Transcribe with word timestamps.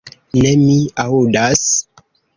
Ne, 0.37 0.53
mi 0.61 0.77
aŭdas. 1.05 1.63